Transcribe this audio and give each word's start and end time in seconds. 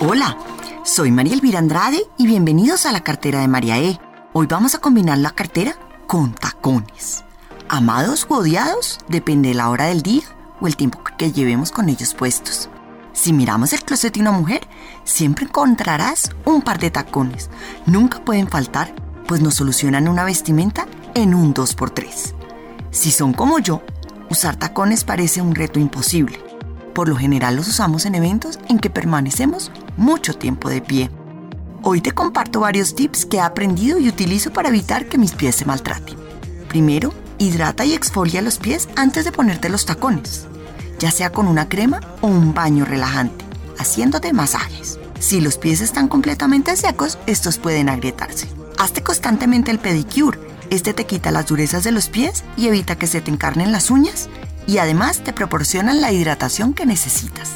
Hola, 0.00 0.36
soy 0.84 1.10
María 1.12 1.34
Elvira 1.34 1.58
Andrade 1.58 2.04
y 2.16 2.26
bienvenidos 2.26 2.86
a 2.86 2.92
la 2.92 3.02
cartera 3.02 3.40
de 3.40 3.48
María 3.48 3.78
E. 3.78 4.00
Hoy 4.32 4.46
vamos 4.46 4.74
a 4.74 4.78
combinar 4.78 5.18
la 5.18 5.30
cartera 5.30 5.76
con 6.06 6.34
tacones. 6.34 7.24
Amados 7.68 8.26
o 8.28 8.36
odiados, 8.36 8.98
depende 9.08 9.50
de 9.50 9.54
la 9.54 9.70
hora 9.70 9.86
del 9.86 10.02
día 10.02 10.22
o 10.60 10.66
el 10.66 10.76
tiempo 10.76 11.00
que 11.16 11.32
llevemos 11.32 11.70
con 11.70 11.88
ellos 11.88 12.14
puestos. 12.14 12.68
Si 13.12 13.32
miramos 13.32 13.72
el 13.72 13.84
closet 13.84 14.14
de 14.14 14.20
una 14.20 14.32
mujer, 14.32 14.66
siempre 15.04 15.44
encontrarás 15.44 16.30
un 16.44 16.62
par 16.62 16.78
de 16.78 16.90
tacones. 16.90 17.50
Nunca 17.86 18.24
pueden 18.24 18.48
faltar, 18.48 18.94
pues 19.28 19.40
nos 19.40 19.54
solucionan 19.54 20.08
una 20.08 20.24
vestimenta 20.24 20.86
en 21.14 21.34
un 21.34 21.54
2x3. 21.54 22.34
Si 22.90 23.12
son 23.12 23.32
como 23.32 23.58
yo, 23.58 23.82
usar 24.30 24.56
tacones 24.56 25.04
parece 25.04 25.40
un 25.42 25.54
reto 25.54 25.78
imposible. 25.78 26.42
Por 26.94 27.08
lo 27.08 27.16
general 27.16 27.56
los 27.56 27.68
usamos 27.68 28.04
en 28.04 28.14
eventos 28.14 28.58
en 28.68 28.78
que 28.78 28.90
permanecemos 28.90 29.70
mucho 29.96 30.34
tiempo 30.34 30.68
de 30.68 30.80
pie. 30.80 31.10
Hoy 31.82 32.00
te 32.00 32.12
comparto 32.12 32.60
varios 32.60 32.94
tips 32.94 33.26
que 33.26 33.38
he 33.38 33.40
aprendido 33.40 33.98
y 33.98 34.08
utilizo 34.08 34.52
para 34.52 34.68
evitar 34.68 35.06
que 35.06 35.18
mis 35.18 35.32
pies 35.32 35.56
se 35.56 35.64
maltraten. 35.64 36.16
Primero, 36.68 37.12
hidrata 37.38 37.84
y 37.84 37.92
exfolia 37.92 38.42
los 38.42 38.58
pies 38.58 38.88
antes 38.96 39.24
de 39.24 39.32
ponerte 39.32 39.68
los 39.68 39.84
tacones 39.84 40.46
ya 41.02 41.10
sea 41.10 41.30
con 41.30 41.48
una 41.48 41.68
crema 41.68 42.00
o 42.20 42.28
un 42.28 42.54
baño 42.54 42.84
relajante, 42.84 43.44
haciéndote 43.76 44.32
masajes. 44.32 45.00
Si 45.18 45.40
los 45.40 45.58
pies 45.58 45.80
están 45.80 46.06
completamente 46.06 46.76
secos, 46.76 47.18
estos 47.26 47.58
pueden 47.58 47.88
agrietarse. 47.88 48.46
Hazte 48.78 49.02
constantemente 49.02 49.72
el 49.72 49.80
pedicure. 49.80 50.38
Este 50.70 50.94
te 50.94 51.04
quita 51.04 51.32
las 51.32 51.48
durezas 51.48 51.82
de 51.82 51.90
los 51.90 52.08
pies 52.08 52.44
y 52.56 52.68
evita 52.68 52.94
que 52.94 53.08
se 53.08 53.20
te 53.20 53.32
encarnen 53.32 53.72
las 53.72 53.90
uñas 53.90 54.28
y 54.68 54.78
además 54.78 55.24
te 55.24 55.32
proporcionan 55.32 56.00
la 56.00 56.12
hidratación 56.12 56.72
que 56.72 56.86
necesitas. 56.86 57.50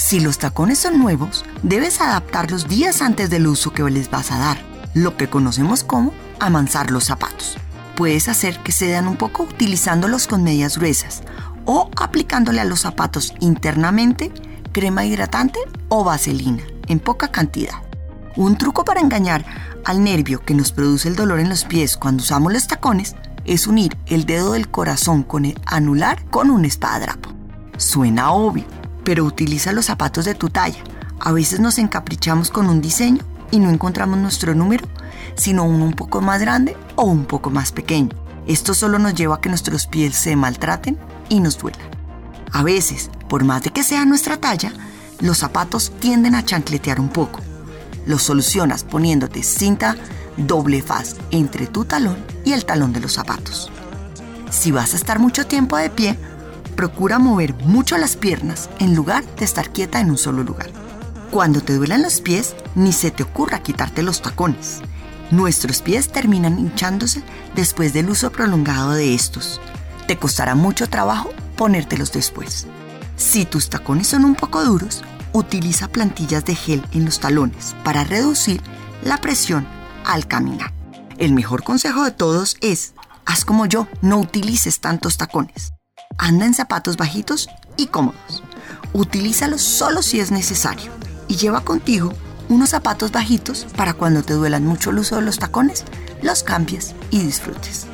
Si 0.00 0.18
los 0.18 0.38
tacones 0.38 0.78
son 0.78 0.98
nuevos, 0.98 1.44
debes 1.62 2.00
adaptarlos 2.00 2.66
días 2.68 3.02
antes 3.02 3.28
del 3.28 3.46
uso 3.46 3.70
que 3.70 3.82
les 3.90 4.10
vas 4.10 4.32
a 4.32 4.38
dar, 4.38 4.58
lo 4.94 5.18
que 5.18 5.28
conocemos 5.28 5.84
como 5.84 6.14
amansar 6.40 6.90
los 6.90 7.04
zapatos. 7.04 7.58
Puedes 7.96 8.26
hacer 8.26 8.58
que 8.60 8.72
cedan 8.72 9.06
un 9.06 9.16
poco 9.16 9.42
utilizándolos 9.42 10.26
con 10.26 10.42
medias 10.42 10.78
gruesas 10.78 11.22
o 11.66 11.90
aplicándole 11.96 12.62
a 12.62 12.64
los 12.64 12.80
zapatos 12.80 13.34
internamente 13.40 14.32
crema 14.72 15.04
hidratante 15.04 15.60
o 15.90 16.02
vaselina 16.02 16.62
en 16.88 16.98
poca 16.98 17.28
cantidad. 17.28 17.74
Un 18.36 18.56
truco 18.56 18.86
para 18.86 19.02
engañar 19.02 19.44
al 19.84 20.02
nervio 20.02 20.40
que 20.40 20.54
nos 20.54 20.72
produce 20.72 21.08
el 21.08 21.14
dolor 21.14 21.40
en 21.40 21.50
los 21.50 21.64
pies 21.64 21.98
cuando 21.98 22.22
usamos 22.22 22.54
los 22.54 22.66
tacones 22.66 23.16
es 23.44 23.66
unir 23.66 23.98
el 24.06 24.24
dedo 24.24 24.52
del 24.52 24.70
corazón 24.70 25.24
con 25.24 25.44
el 25.44 25.60
anular 25.66 26.24
con 26.30 26.50
un 26.50 26.64
espadadrapo. 26.64 27.28
Suena 27.76 28.32
obvio, 28.32 28.64
pero 29.04 29.24
utiliza 29.24 29.72
los 29.72 29.86
zapatos 29.86 30.24
de 30.24 30.34
tu 30.34 30.50
talla. 30.50 30.82
A 31.18 31.32
veces 31.32 31.60
nos 31.60 31.78
encaprichamos 31.78 32.50
con 32.50 32.68
un 32.68 32.80
diseño 32.80 33.22
y 33.50 33.58
no 33.58 33.70
encontramos 33.70 34.18
nuestro 34.18 34.54
número, 34.54 34.86
sino 35.34 35.64
uno 35.64 35.84
un 35.84 35.92
poco 35.92 36.20
más 36.20 36.40
grande 36.40 36.76
o 36.96 37.04
un 37.04 37.24
poco 37.24 37.50
más 37.50 37.72
pequeño. 37.72 38.10
Esto 38.46 38.74
solo 38.74 38.98
nos 38.98 39.14
lleva 39.14 39.36
a 39.36 39.40
que 39.40 39.48
nuestros 39.48 39.86
pies 39.86 40.16
se 40.16 40.36
maltraten 40.36 40.98
y 41.28 41.40
nos 41.40 41.58
duela. 41.58 41.78
A 42.52 42.62
veces, 42.62 43.10
por 43.28 43.44
más 43.44 43.62
de 43.62 43.70
que 43.70 43.84
sea 43.84 44.04
nuestra 44.04 44.38
talla, 44.38 44.72
los 45.20 45.38
zapatos 45.38 45.92
tienden 46.00 46.34
a 46.34 46.44
chancletear 46.44 47.00
un 47.00 47.08
poco. 47.08 47.40
Lo 48.06 48.18
solucionas 48.18 48.84
poniéndote 48.84 49.42
cinta 49.42 49.96
doble 50.36 50.82
faz 50.82 51.16
entre 51.30 51.66
tu 51.66 51.84
talón 51.84 52.16
y 52.44 52.52
el 52.52 52.64
talón 52.64 52.92
de 52.92 53.00
los 53.00 53.12
zapatos. 53.12 53.70
Si 54.50 54.72
vas 54.72 54.94
a 54.94 54.96
estar 54.96 55.18
mucho 55.18 55.46
tiempo 55.46 55.76
de 55.76 55.90
pie, 55.90 56.18
procura 56.80 57.18
mover 57.18 57.54
mucho 57.64 57.98
las 57.98 58.16
piernas 58.16 58.70
en 58.78 58.94
lugar 58.94 59.22
de 59.36 59.44
estar 59.44 59.70
quieta 59.70 60.00
en 60.00 60.10
un 60.10 60.18
solo 60.18 60.42
lugar. 60.42 60.70
Cuando 61.30 61.60
te 61.60 61.74
duelan 61.74 62.02
los 62.02 62.20
pies, 62.20 62.56
ni 62.74 62.92
se 62.92 63.10
te 63.10 63.22
ocurra 63.22 63.62
quitarte 63.62 64.02
los 64.02 64.22
tacones. 64.22 64.80
Nuestros 65.30 65.82
pies 65.82 66.08
terminan 66.08 66.58
hinchándose 66.58 67.22
después 67.54 67.92
del 67.92 68.10
uso 68.10 68.32
prolongado 68.32 68.92
de 68.92 69.14
estos 69.14 69.60
te 70.10 70.16
costará 70.16 70.56
mucho 70.56 70.88
trabajo 70.88 71.30
ponértelos 71.56 72.10
después. 72.10 72.66
Si 73.14 73.44
tus 73.44 73.70
tacones 73.70 74.08
son 74.08 74.24
un 74.24 74.34
poco 74.34 74.64
duros, 74.64 75.04
utiliza 75.32 75.86
plantillas 75.86 76.44
de 76.44 76.56
gel 76.56 76.84
en 76.90 77.04
los 77.04 77.20
talones 77.20 77.76
para 77.84 78.02
reducir 78.02 78.60
la 79.04 79.18
presión 79.18 79.68
al 80.04 80.26
caminar. 80.26 80.72
El 81.18 81.32
mejor 81.32 81.62
consejo 81.62 82.02
de 82.02 82.10
todos 82.10 82.56
es, 82.60 82.94
haz 83.24 83.44
como 83.44 83.66
yo, 83.66 83.86
no 84.02 84.18
utilices 84.18 84.80
tantos 84.80 85.16
tacones. 85.16 85.72
Anda 86.22 86.44
en 86.44 86.52
zapatos 86.52 86.98
bajitos 86.98 87.48
y 87.78 87.86
cómodos. 87.86 88.42
Utilízalos 88.92 89.62
solo 89.62 90.02
si 90.02 90.20
es 90.20 90.30
necesario 90.30 90.92
y 91.28 91.36
lleva 91.36 91.62
contigo 91.62 92.12
unos 92.50 92.70
zapatos 92.70 93.10
bajitos 93.10 93.66
para 93.74 93.94
cuando 93.94 94.22
te 94.22 94.34
duelan 94.34 94.66
mucho 94.66 94.90
el 94.90 94.98
uso 94.98 95.16
de 95.16 95.22
los 95.22 95.38
tacones, 95.38 95.84
los 96.22 96.42
cambies 96.42 96.94
y 97.10 97.20
disfrutes. 97.20 97.86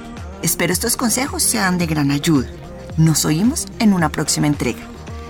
Espero 0.42 0.72
estos 0.72 0.96
consejos 0.96 1.44
sean 1.44 1.78
de 1.78 1.86
gran 1.86 2.10
ayuda. 2.10 2.48
Nos 2.96 3.24
oímos 3.24 3.68
en 3.78 3.92
una 3.92 4.08
próxima 4.08 4.48
entrega. 4.48 4.82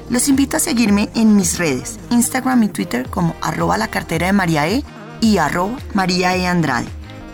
Los 0.08 0.28
invito 0.28 0.56
a 0.56 0.60
seguirme 0.60 1.10
en 1.14 1.36
mis 1.36 1.58
redes, 1.58 1.98
Instagram 2.08 2.62
y 2.62 2.68
Twitter 2.68 3.10
como 3.10 3.36
arroba 3.42 3.76
la 3.76 3.88
cartera 3.88 4.28
de 4.28 4.32
María 4.32 4.68
E 4.68 4.82
y 5.20 5.36
arroba 5.36 5.76
María 5.92 6.34
E 6.34 6.46
Andrade. 6.46 6.88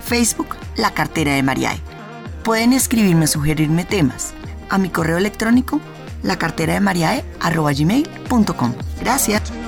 Facebook, 0.04 0.56
la 0.76 0.92
cartera 0.92 1.34
de 1.34 1.44
María 1.44 1.74
E. 1.74 1.80
Pueden 2.42 2.72
escribirme 2.72 3.26
o 3.26 3.28
sugerirme 3.28 3.84
temas 3.84 4.34
a 4.72 4.78
mi 4.78 4.88
correo 4.88 5.18
electrónico 5.18 5.80
la 6.22 6.38
cartera 6.38 6.74
de 6.74 6.80
María 6.80 7.22
arroba 7.40 7.72
gmail.com. 7.72 8.74
Gracias. 9.00 9.61